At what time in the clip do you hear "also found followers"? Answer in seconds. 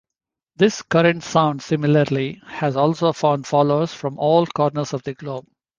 2.75-3.93